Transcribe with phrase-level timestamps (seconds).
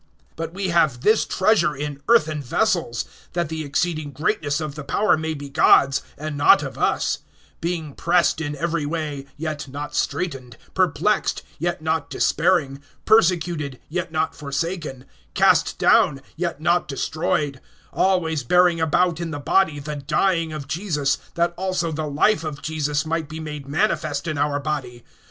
[0.35, 5.15] (7)But we have this treasure in earthen vessels, that the exceeding greatness of the power
[5.15, 7.19] may be God's, and not of us;
[7.61, 14.33] (8)being pressed in every way, yet not straitened; perplexed, yet not despairing; (9)persecuted, yet not
[14.33, 17.61] forsaken; cast down, yet not destroyed;
[17.93, 22.63] (10)always bearing about in the body the dying of Jesus, that also the life of
[22.63, 25.03] Jesus might be made manifest in our body.